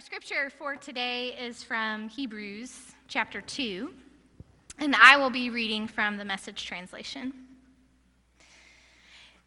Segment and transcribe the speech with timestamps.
[0.00, 3.92] Our scripture for today is from Hebrews chapter 2,
[4.78, 7.34] and I will be reading from the message translation.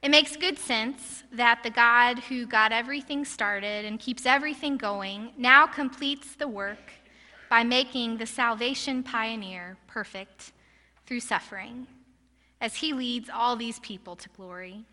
[0.03, 5.31] It makes good sense that the God who got everything started and keeps everything going
[5.39, 6.91] now completes the work
[7.49, 10.51] by making the salvation pioneer perfect
[11.07, 11.87] through suffering
[12.61, 14.85] as he leads all these people to glory.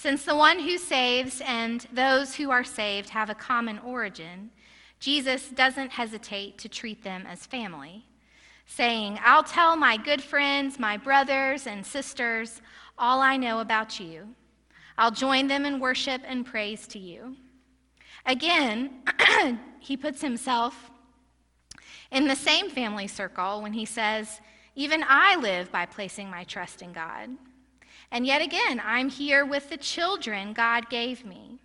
[0.00, 4.48] Since the one who saves and those who are saved have a common origin,
[4.98, 8.06] Jesus doesn't hesitate to treat them as family,
[8.64, 12.62] saying, I'll tell my good friends, my brothers and sisters,
[12.96, 14.28] all I know about you.
[14.96, 17.36] I'll join them in worship and praise to you.
[18.24, 19.02] Again,
[19.80, 20.90] he puts himself
[22.10, 24.40] in the same family circle when he says,
[24.74, 27.28] Even I live by placing my trust in God.
[28.10, 31.58] And yet again, I'm here with the children God gave me.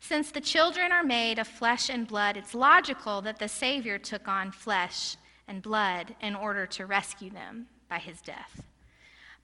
[0.00, 4.28] Since the children are made of flesh and blood, it's logical that the Savior took
[4.28, 5.16] on flesh
[5.48, 8.62] and blood in order to rescue them by his death.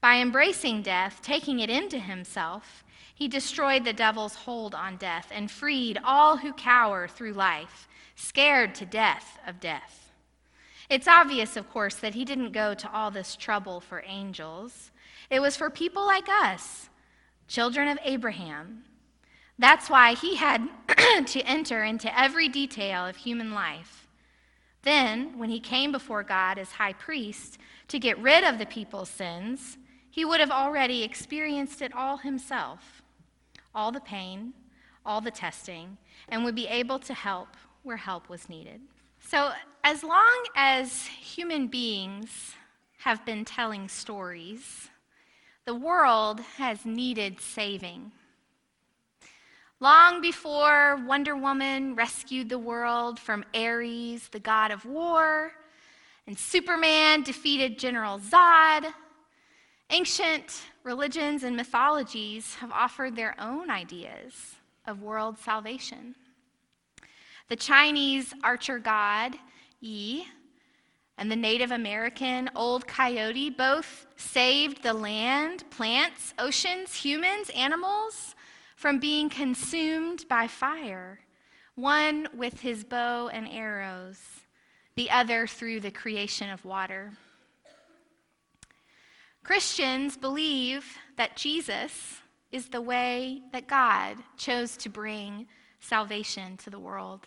[0.00, 5.50] By embracing death, taking it into himself, he destroyed the devil's hold on death and
[5.50, 10.12] freed all who cower through life, scared to death of death.
[10.88, 14.91] It's obvious, of course, that he didn't go to all this trouble for angels.
[15.32, 16.90] It was for people like us,
[17.48, 18.84] children of Abraham.
[19.58, 20.68] That's why he had
[21.26, 24.06] to enter into every detail of human life.
[24.82, 27.56] Then, when he came before God as high priest
[27.88, 29.78] to get rid of the people's sins,
[30.10, 33.02] he would have already experienced it all himself
[33.74, 34.52] all the pain,
[35.06, 35.96] all the testing,
[36.28, 37.48] and would be able to help
[37.84, 38.82] where help was needed.
[39.18, 42.52] So, as long as human beings
[42.98, 44.90] have been telling stories,
[45.64, 48.12] the world has needed saving.
[49.80, 55.52] Long before Wonder Woman rescued the world from Ares, the god of war,
[56.26, 58.92] and Superman defeated General Zod,
[59.90, 64.54] ancient religions and mythologies have offered their own ideas
[64.86, 66.14] of world salvation.
[67.48, 69.36] The Chinese archer god,
[69.80, 70.26] Yi,
[71.18, 78.34] and the Native American Old Coyote both saved the land, plants, oceans, humans, animals
[78.76, 81.20] from being consumed by fire,
[81.74, 84.18] one with his bow and arrows,
[84.96, 87.12] the other through the creation of water.
[89.44, 95.46] Christians believe that Jesus is the way that God chose to bring
[95.80, 97.26] salvation to the world.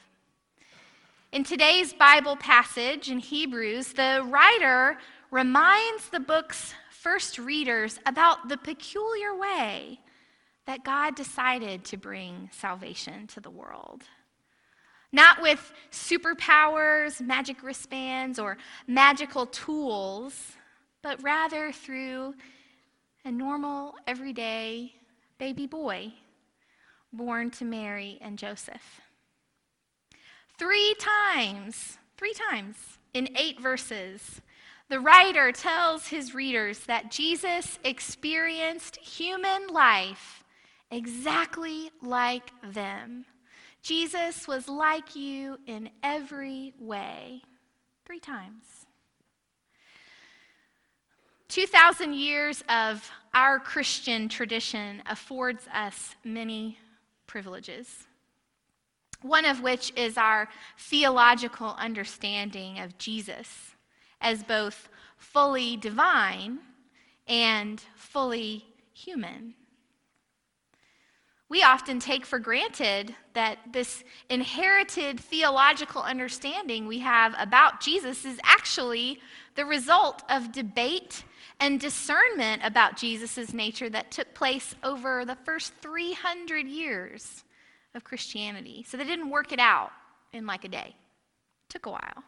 [1.36, 4.98] In today's Bible passage in Hebrews, the writer
[5.32, 10.00] reminds the book's first readers about the peculiar way
[10.66, 14.04] that God decided to bring salvation to the world.
[15.12, 18.58] Not with superpowers, magic wristbands, or
[18.88, 20.54] magical tools,
[21.02, 22.34] but rather through
[23.26, 24.94] a normal, everyday
[25.38, 26.14] baby boy
[27.12, 29.02] born to Mary and Joseph.
[30.58, 32.78] Three times, three times
[33.14, 34.42] in eight verses,
[34.88, 40.44] the writer tells his readers that Jesus experienced human life
[40.92, 43.26] exactly like them.
[43.82, 47.42] Jesus was like you in every way.
[48.06, 48.86] Three times.
[51.50, 56.80] 2,000 years of our Christian tradition affords us many
[57.28, 58.08] privileges
[59.22, 63.72] one of which is our theological understanding of Jesus
[64.22, 66.60] as both fully divine
[67.28, 69.54] and fully human.
[71.48, 78.40] We often take for granted that this inherited theological understanding we have about Jesus is
[78.44, 79.20] actually
[79.56, 81.24] the result of debate
[81.60, 87.44] and discernment about Jesus' nature that took place over the first 300 years
[87.96, 88.86] of Christianity.
[88.88, 89.92] So they didn't work it out
[90.34, 92.24] in like a day, it took a while.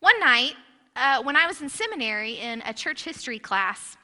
[0.00, 0.54] One night,
[0.94, 3.96] uh, when I was in seminary in a church history class,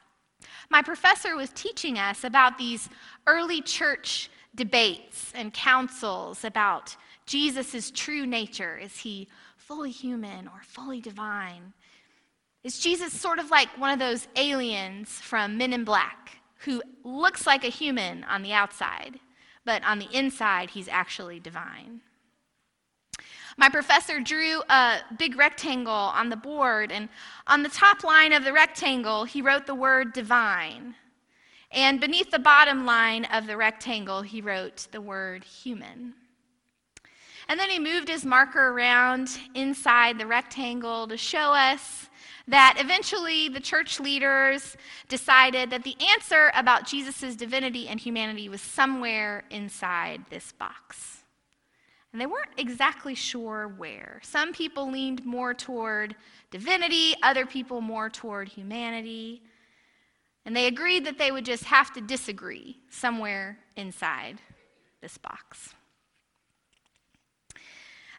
[0.69, 2.89] my professor was teaching us about these
[3.27, 6.95] early church debates and councils about
[7.25, 8.77] Jesus' true nature.
[8.77, 9.27] Is he
[9.57, 11.73] fully human or fully divine?
[12.63, 17.45] Is Jesus sort of like one of those aliens from Men in Black who looks
[17.45, 19.19] like a human on the outside,
[19.65, 22.01] but on the inside, he's actually divine.
[23.55, 27.09] My professor drew a big rectangle on the board, and
[27.47, 30.95] on the top line of the rectangle, he wrote the word divine.
[31.71, 36.13] And beneath the bottom line of the rectangle, he wrote the word human.
[37.47, 42.09] And then he moved his marker around inside the rectangle to show us
[42.47, 44.75] that eventually the church leaders
[45.07, 51.23] decided that the answer about Jesus' divinity and humanity was somewhere inside this box.
[52.11, 54.19] And they weren't exactly sure where.
[54.23, 56.15] Some people leaned more toward
[56.51, 59.41] divinity, other people more toward humanity.
[60.45, 64.39] And they agreed that they would just have to disagree somewhere inside
[65.01, 65.73] this box.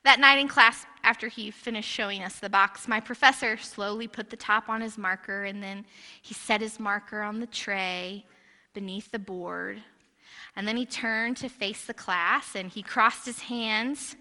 [0.02, 4.30] That night in class, after he finished showing us the box, my professor slowly put
[4.30, 5.84] the top on his marker and then
[6.22, 8.24] he set his marker on the tray
[8.72, 9.82] beneath the board.
[10.56, 14.16] And then he turned to face the class and he crossed his hands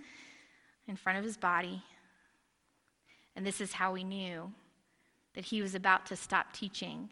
[0.88, 1.82] in front of his body.
[3.36, 4.52] And this is how we knew
[5.36, 7.10] that he was about to stop teaching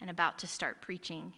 [0.00, 1.32] and about to start preaching.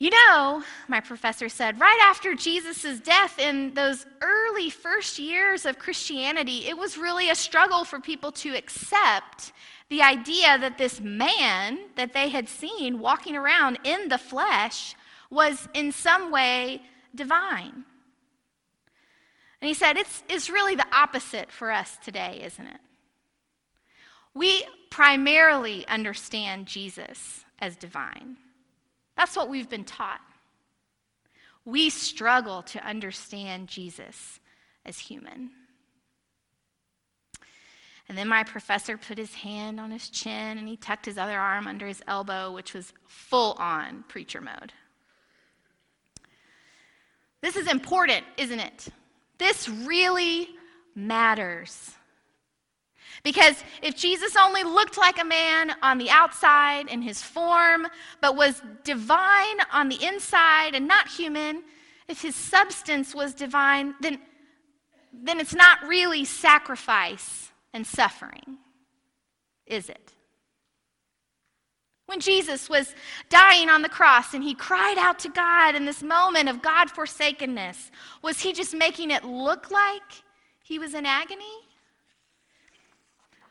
[0.00, 5.78] You know, my professor said, right after Jesus' death in those early first years of
[5.78, 9.52] Christianity, it was really a struggle for people to accept
[9.90, 14.94] the idea that this man that they had seen walking around in the flesh
[15.28, 16.80] was in some way
[17.14, 17.84] divine.
[19.60, 22.80] And he said, it's, it's really the opposite for us today, isn't it?
[24.32, 28.38] We primarily understand Jesus as divine.
[29.20, 30.22] That's what we've been taught.
[31.66, 34.40] We struggle to understand Jesus
[34.86, 35.50] as human.
[38.08, 41.38] And then my professor put his hand on his chin and he tucked his other
[41.38, 44.72] arm under his elbow, which was full on preacher mode.
[47.42, 48.88] This is important, isn't it?
[49.36, 50.48] This really
[50.94, 51.90] matters.
[53.22, 57.86] Because if Jesus only looked like a man on the outside in his form,
[58.20, 61.62] but was divine on the inside and not human,
[62.08, 64.18] if his substance was divine, then,
[65.12, 68.58] then it's not really sacrifice and suffering,
[69.66, 70.12] is it?
[72.06, 72.92] When Jesus was
[73.28, 76.90] dying on the cross and he cried out to God in this moment of God
[76.90, 77.92] forsakenness,
[78.22, 80.24] was he just making it look like
[80.64, 81.69] he was in agony?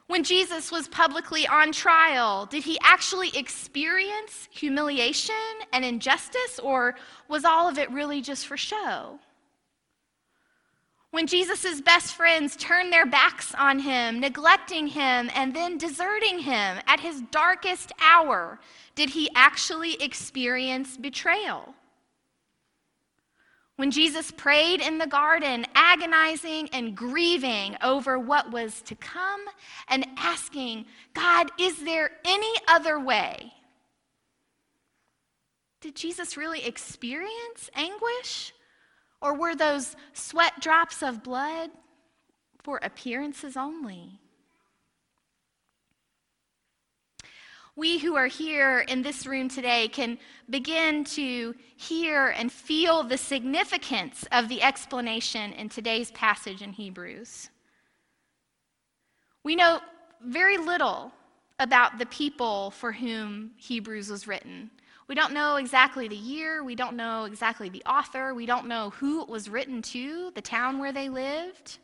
[0.09, 5.35] When Jesus was publicly on trial, did he actually experience humiliation
[5.71, 6.95] and injustice, or
[7.27, 9.19] was all of it really just for show?
[11.11, 16.79] When Jesus' best friends turned their backs on him, neglecting him, and then deserting him
[16.87, 18.59] at his darkest hour,
[18.95, 21.75] did he actually experience betrayal?
[23.79, 29.39] When Jesus prayed in the garden, agonizing and grieving over what was to come
[29.87, 33.53] and asking, God, is there any other way?
[35.79, 38.53] Did Jesus really experience anguish?
[39.21, 41.69] Or were those sweat drops of blood
[42.61, 44.19] for appearances only?
[47.75, 50.17] We who are here in this room today can
[50.49, 57.49] begin to hear and feel the significance of the explanation in today's passage in Hebrews.
[59.43, 59.79] We know
[60.21, 61.11] very little
[61.59, 64.69] about the people for whom Hebrews was written.
[65.07, 68.91] We don't know exactly the year, we don't know exactly the author, we don't know
[68.91, 71.79] who it was written to, the town where they lived.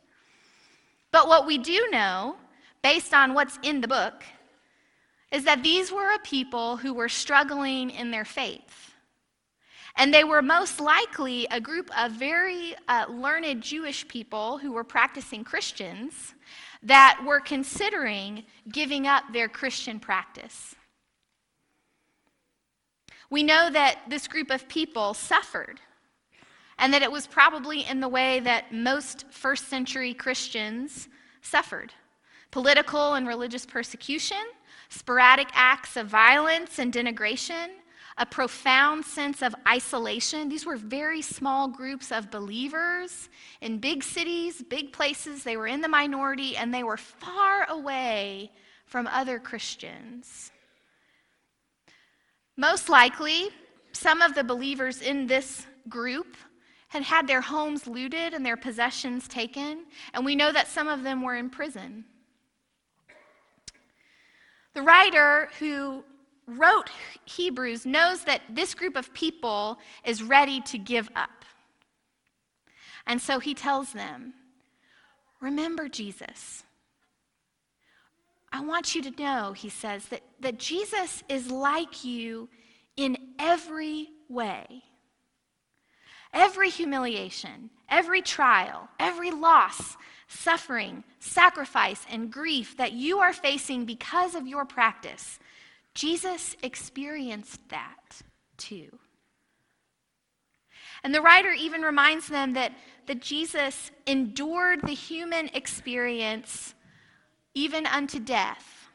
[1.10, 2.36] But what we do know,
[2.82, 4.22] based on what's in the book,
[5.32, 8.92] is that these were a people who were struggling in their faith.
[9.96, 14.84] And they were most likely a group of very uh, learned Jewish people who were
[14.84, 16.34] practicing Christians
[16.82, 20.74] that were considering giving up their Christian practice.
[23.30, 25.80] We know that this group of people suffered,
[26.78, 31.08] and that it was probably in the way that most first century Christians
[31.40, 31.92] suffered
[32.52, 34.38] political and religious persecution,
[34.88, 37.68] sporadic acts of violence and denigration,
[38.18, 40.48] a profound sense of isolation.
[40.48, 43.28] These were very small groups of believers
[43.60, 45.44] in big cities, big places.
[45.44, 48.50] They were in the minority and they were far away
[48.86, 50.50] from other Christians.
[52.56, 53.50] Most likely,
[53.92, 56.36] some of the believers in this group
[56.88, 61.02] had had their homes looted and their possessions taken, and we know that some of
[61.02, 62.04] them were in prison.
[64.76, 66.04] The writer who
[66.46, 66.90] wrote
[67.24, 71.46] Hebrews knows that this group of people is ready to give up.
[73.06, 74.34] And so he tells them,
[75.40, 76.62] Remember Jesus.
[78.52, 82.50] I want you to know, he says, that, that Jesus is like you
[82.98, 84.82] in every way.
[86.36, 89.96] Every humiliation, every trial, every loss,
[90.28, 95.40] suffering, sacrifice, and grief that you are facing because of your practice,
[95.94, 98.20] Jesus experienced that
[98.58, 98.98] too.
[101.02, 102.72] And the writer even reminds them that,
[103.06, 106.74] that Jesus endured the human experience
[107.54, 108.88] even unto death,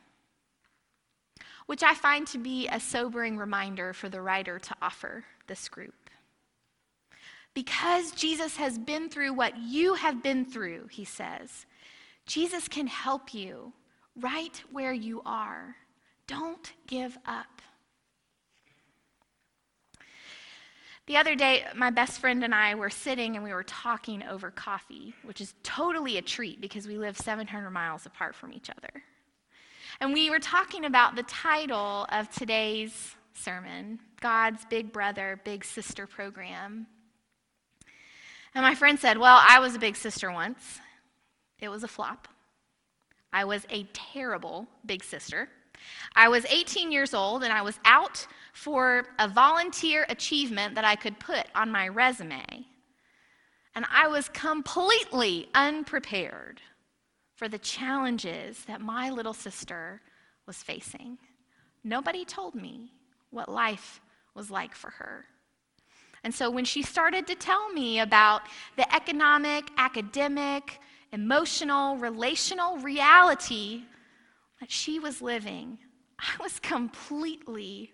[1.65, 6.00] which I find to be a sobering reminder for the writer to offer this group.
[7.53, 11.65] Because Jesus has been through what you have been through, he says,
[12.25, 13.73] Jesus can help you
[14.15, 15.75] right where you are.
[16.27, 17.61] Don't give up.
[21.07, 24.49] The other day, my best friend and I were sitting and we were talking over
[24.49, 29.03] coffee, which is totally a treat because we live 700 miles apart from each other.
[29.99, 36.07] And we were talking about the title of today's sermon God's Big Brother, Big Sister
[36.07, 36.87] program.
[38.53, 40.79] And my friend said, Well, I was a big sister once.
[41.59, 42.27] It was a flop.
[43.31, 45.49] I was a terrible big sister.
[46.15, 50.95] I was 18 years old and I was out for a volunteer achievement that I
[50.95, 52.45] could put on my resume.
[53.73, 56.61] And I was completely unprepared
[57.35, 60.01] for the challenges that my little sister
[60.45, 61.17] was facing.
[61.83, 62.91] Nobody told me
[63.29, 64.01] what life
[64.35, 65.25] was like for her.
[66.23, 68.43] And so when she started to tell me about
[68.75, 70.79] the economic, academic,
[71.11, 73.83] emotional, relational reality
[74.59, 75.79] that she was living,
[76.19, 77.91] I was completely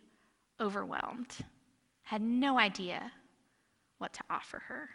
[0.60, 1.34] overwhelmed,
[2.04, 3.12] had no idea
[3.98, 4.90] what to offer her.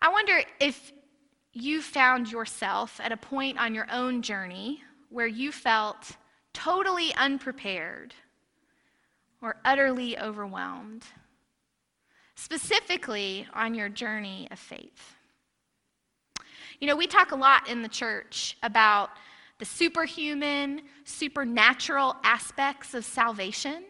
[0.00, 0.92] I wonder if
[1.52, 6.16] you found yourself at a point on your own journey where you felt
[6.52, 8.14] totally unprepared
[9.42, 11.04] or utterly overwhelmed,
[12.36, 15.16] specifically on your journey of faith.
[16.80, 19.10] You know, we talk a lot in the church about
[19.58, 23.84] the superhuman, supernatural aspects of salvation,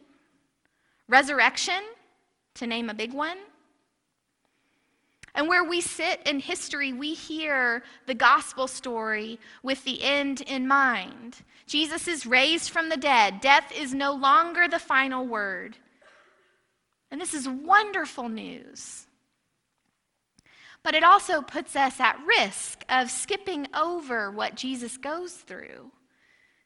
[1.09, 1.83] resurrection,
[2.55, 3.39] to name a big one.
[5.35, 10.69] And where we sit in history, we hear the gospel story with the end in
[10.69, 11.39] mind.
[11.67, 13.41] Jesus is raised from the dead.
[13.41, 15.77] Death is no longer the final word.
[17.11, 19.07] And this is wonderful news.
[20.83, 25.93] But it also puts us at risk of skipping over what Jesus goes through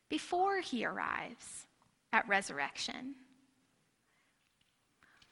[0.08, 1.66] before he arrives
[2.12, 3.14] at resurrection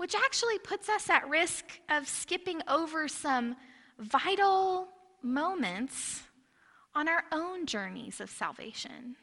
[0.04, 3.56] which actually puts us at risk of skipping over some
[3.98, 4.86] vital
[5.22, 6.24] moments
[6.94, 9.16] on our own journeys of salvation.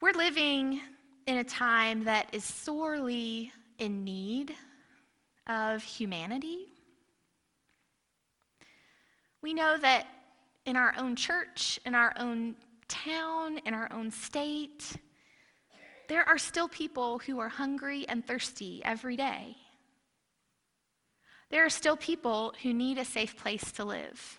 [0.00, 0.80] We're living
[1.26, 4.54] in a time that is sorely in need
[5.46, 6.64] of humanity.
[9.42, 10.06] We know that
[10.64, 12.54] in our own church, in our own
[12.88, 14.96] town, in our own state,
[16.08, 19.56] there are still people who are hungry and thirsty every day.
[21.50, 24.38] There are still people who need a safe place to live.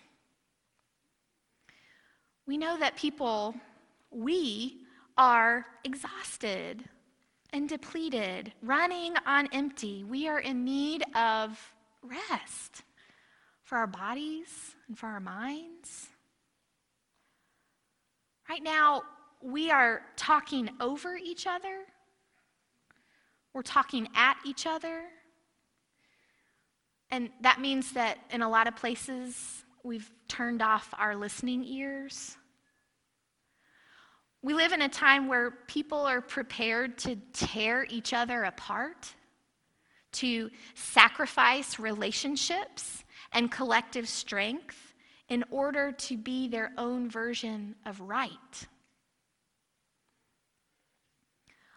[2.46, 3.54] We know that people,
[4.10, 4.78] we
[5.16, 6.84] are exhausted
[7.52, 10.02] and depleted, running on empty.
[10.02, 11.58] We are in need of
[12.02, 12.82] rest
[13.62, 16.08] for our bodies and for our minds.
[18.48, 19.02] Right now,
[19.44, 21.84] we are talking over each other,
[23.52, 25.02] we're talking at each other.
[27.10, 32.36] And that means that in a lot of places, we've turned off our listening ears.
[34.42, 39.14] We live in a time where people are prepared to tear each other apart,
[40.12, 44.94] to sacrifice relationships and collective strength
[45.28, 48.66] in order to be their own version of right.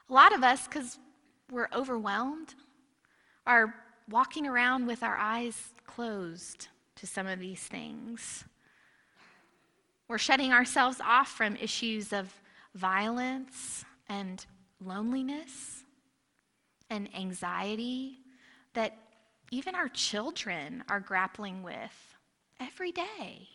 [0.10, 0.98] A lot of us, because
[1.52, 2.56] we're overwhelmed,
[3.46, 3.74] are
[4.10, 8.46] walking around with our eyes closed to some of these things.
[10.08, 12.34] We're shutting ourselves off from issues of
[12.74, 14.46] violence and
[14.84, 15.84] loneliness
[16.90, 18.20] and anxiety
[18.74, 18.98] that
[19.52, 22.16] even our children are grappling with
[22.60, 23.48] every day.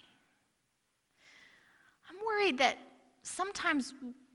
[2.10, 2.76] I'm worried that
[3.22, 3.94] sometimes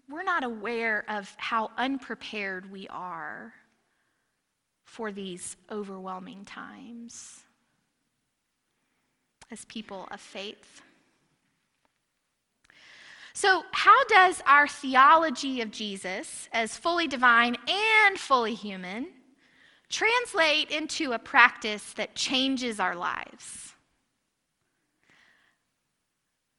[0.09, 3.53] we're not aware of how unprepared we are
[4.85, 7.41] for these overwhelming times
[9.51, 10.81] as people of faith.
[13.33, 19.07] So, how does our theology of Jesus as fully divine and fully human
[19.89, 23.75] translate into a practice that changes our lives?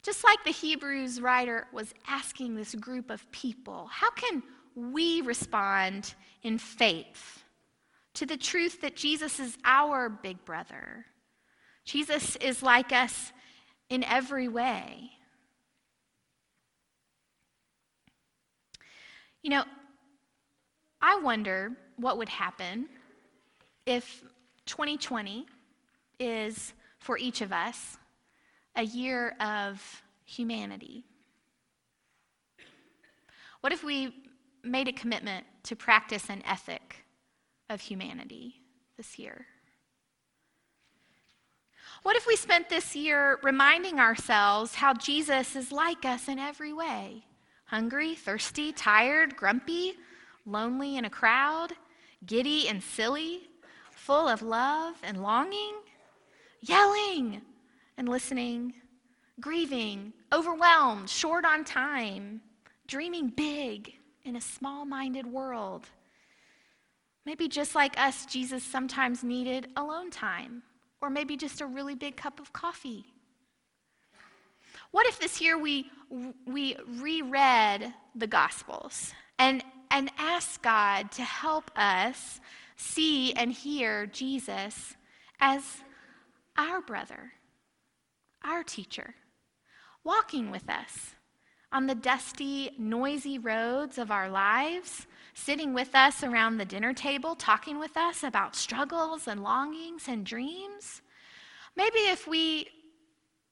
[0.09, 4.43] Just like the Hebrews writer was asking this group of people, how can
[4.75, 7.45] we respond in faith
[8.15, 11.05] to the truth that Jesus is our big brother?
[11.85, 13.35] Jesus is like us
[13.91, 15.11] in every way.
[19.43, 19.65] You know,
[21.03, 22.89] I wonder what would happen
[23.85, 24.23] if
[24.65, 25.45] 2020
[26.19, 27.99] is, for each of us,
[28.79, 31.05] a year of humanity.
[33.61, 34.15] What if we
[34.63, 37.05] made a commitment to practice an ethic
[37.69, 38.63] of humanity
[38.97, 39.45] this year?
[42.05, 46.73] What if we spent this year reminding ourselves how Jesus is like us in every
[46.73, 47.25] way?
[47.69, 49.93] hungry, thirsty, tired, grumpy,
[50.47, 51.75] lonely in a crowd,
[52.25, 53.43] giddy and silly,
[53.91, 55.75] full of love and longing,
[56.63, 57.43] yelling
[57.99, 58.73] and listening,
[59.41, 62.41] grieving, overwhelmed, short on time,
[62.87, 63.93] dreaming big
[64.25, 65.87] in a small minded world.
[67.27, 70.63] Maybe just like us, Jesus sometimes needed alone time,
[71.03, 73.05] or maybe just a really big cup of coffee.
[74.93, 75.91] What if this year we,
[76.47, 82.41] we reread the Gospels and, and asked God to help us
[82.77, 84.95] see and hear Jesus
[85.41, 85.83] as
[86.57, 87.33] our brother,
[88.49, 89.15] our teacher,
[90.05, 91.15] walking with us
[91.71, 97.35] on the dusty, noisy roads of our lives, sitting with us around the dinner table,
[97.35, 101.03] talking with us about struggles and longings and dreams.
[101.77, 102.69] Maybe if we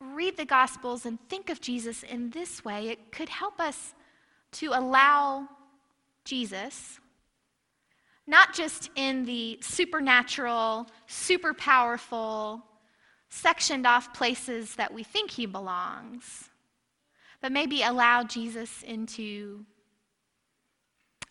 [0.01, 3.95] read the Gospels and think of Jesus in this way, it could help us
[4.53, 5.47] to allow
[6.25, 6.99] Jesus,
[8.27, 12.63] not just in the supernatural, super powerful,
[13.29, 16.49] sectioned off places that we think he belongs,
[17.41, 19.65] but maybe allow Jesus into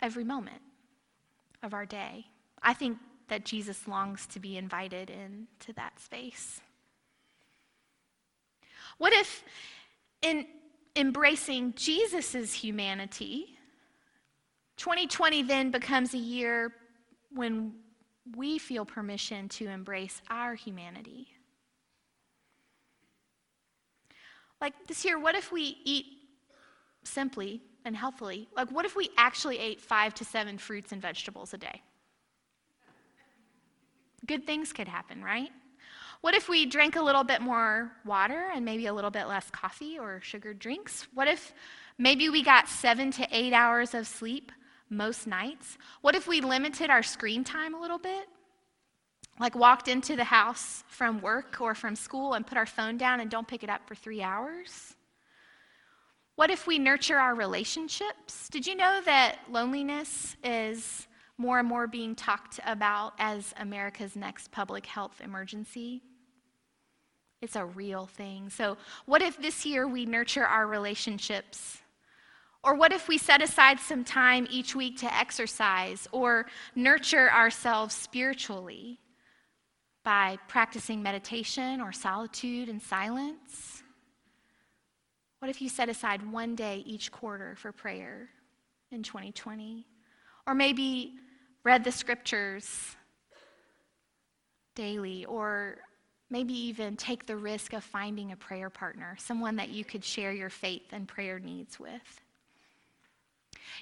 [0.02, 0.62] every moment
[1.64, 2.26] of our day.
[2.62, 6.62] I think that Jesus longs to be invited into that space.
[8.98, 9.44] What if,
[10.22, 10.46] in
[10.96, 13.58] embracing Jesus' humanity,
[14.78, 16.74] 2020 then becomes a year
[17.34, 17.74] when
[18.36, 21.28] we feel permission to embrace our humanity?
[24.62, 26.06] Like this year, what if we eat
[27.04, 28.48] simply and healthily?
[28.56, 31.82] Like, what if we actually ate five to seven fruits and vegetables a day?
[34.26, 35.50] Good things could happen, right?
[36.22, 39.50] What if we drank a little bit more water and maybe a little bit less
[39.52, 41.08] coffee or sugared drinks?
[41.14, 41.54] What if
[42.00, 44.52] maybe we got seven to eight hours of sleep
[44.90, 45.78] most nights?
[46.02, 48.28] What if we limited our screen time a little bit?
[49.40, 53.20] Like walked into the house from work or from school and put our phone down
[53.20, 54.96] and don't pick it up for three hours?
[56.36, 58.50] What if we nurture our relationships?
[58.50, 64.52] Did you know that loneliness is more and more being talked about as America's next
[64.52, 66.02] public health emergency?
[67.42, 68.50] It's a real thing.
[68.50, 71.78] So, what if this year we nurture our relationships?
[72.64, 77.94] Or what if we set aside some time each week to exercise or nurture ourselves
[77.94, 79.00] spiritually
[80.06, 83.84] by practicing meditation or solitude and silence?
[85.40, 88.30] What if you set aside one day each quarter for prayer
[88.92, 89.86] in 2020?
[90.48, 91.16] Or maybe
[91.66, 92.96] read the scriptures
[94.76, 95.80] daily or
[96.30, 100.32] Maybe even take the risk of finding a prayer partner, someone that you could share
[100.32, 102.22] your faith and prayer needs with.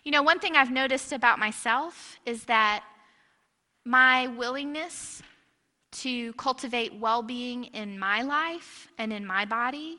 [0.04, 2.84] You know, one thing I've noticed about myself is that
[3.86, 5.22] my willingness
[5.94, 9.98] to cultivate well being in my life and in my body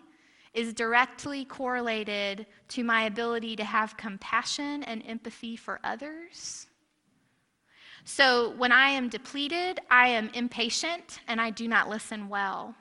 [0.52, 6.66] is directly correlated to my ability to have compassion and empathy for others
[8.04, 12.74] so when I am depleted, I am impatient and I do not listen well.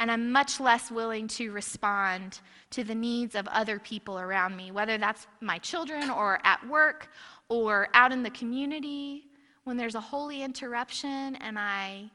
[0.00, 4.72] And I'm much less willing to respond to the needs of other people around me,
[4.72, 7.08] whether that's my children or at work
[7.48, 9.26] or out in the community,
[9.64, 12.10] when there's a holy interruption and I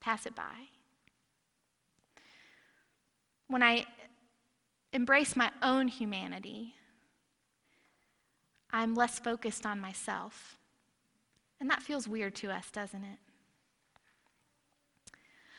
[0.00, 0.68] pass it by.
[3.48, 3.86] When I
[4.92, 6.74] embrace my own humanity,
[8.70, 10.58] I'm less focused on myself.
[11.60, 13.18] And that feels weird to us, doesn't it?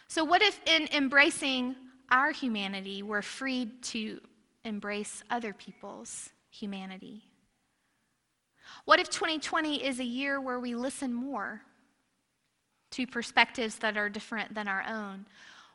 [0.07, 1.75] So, what if in embracing
[2.11, 4.19] our humanity, we're freed to
[4.63, 7.23] embrace other people's humanity?
[8.85, 11.61] What if 2020 is a year where we listen more
[12.91, 15.25] to perspectives that are different than our own?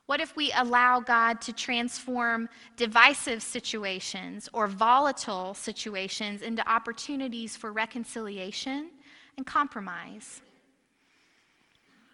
[0.07, 7.73] What if we allow God to transform divisive situations or volatile situations into opportunities for
[7.73, 8.89] reconciliation
[9.37, 10.41] and compromise?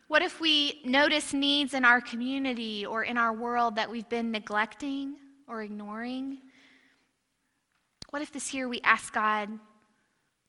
[0.08, 4.30] What if we notice needs in our community or in our world that we've been
[4.30, 5.14] neglecting
[5.46, 6.38] or ignoring?
[8.10, 9.48] What if this year we ask God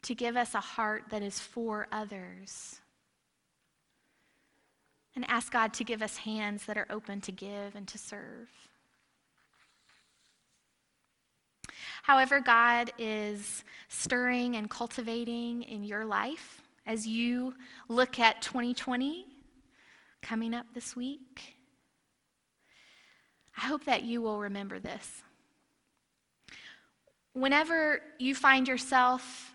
[0.06, 2.80] to give us a heart that is for others?
[5.16, 8.50] and ask God to give us hands that are open to give and to serve.
[12.04, 17.56] However, God is stirring and cultivating in your life as you
[17.88, 19.26] look at 2020
[20.22, 21.56] coming up this week,
[23.58, 25.24] I hope that you will remember this.
[27.34, 29.55] Whenever you find yourself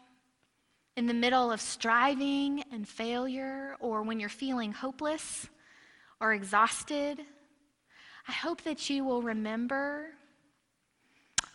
[1.00, 5.48] in the middle of striving and failure, or when you're feeling hopeless
[6.20, 7.18] or exhausted,
[8.28, 10.08] I hope that you will remember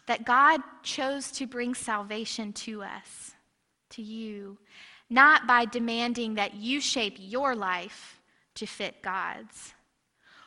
[0.08, 3.36] that God chose to bring salvation to us,
[3.92, 4.58] to you,
[5.12, 8.20] not by demanding that you shape your life
[8.56, 9.75] to fit God's,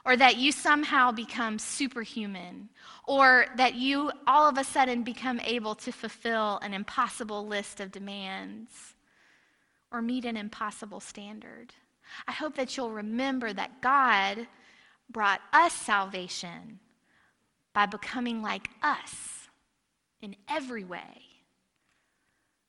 [0.04, 2.68] or that you somehow become superhuman,
[3.06, 7.92] or that you all of a sudden become able to fulfill an impossible list of
[7.92, 8.94] demands
[9.90, 11.74] or meet an impossible standard.
[12.26, 14.46] I hope that you'll remember that God
[15.10, 16.80] brought us salvation
[17.74, 19.48] by becoming like us
[20.20, 21.22] in every way.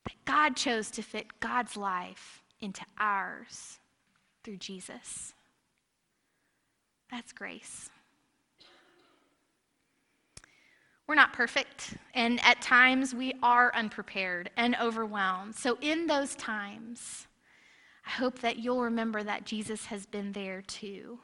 [0.05, 3.79] That God chose to fit God's life into ours
[4.43, 5.33] through Jesus.
[7.11, 7.89] That's grace.
[11.07, 15.55] We're not perfect, and at times we are unprepared and overwhelmed.
[15.55, 17.25] So, in those times,
[18.05, 21.17] I hope that you'll remember that Jesus has been there too,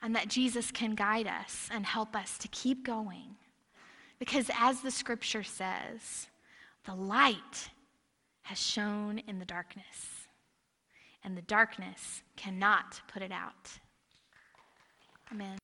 [0.00, 3.36] and that Jesus can guide us and help us to keep going.
[4.18, 6.28] Because, as the scripture says,
[6.86, 7.68] the light
[8.44, 10.28] has shone in the darkness,
[11.22, 13.78] and the darkness cannot put it out.
[15.32, 15.63] Amen.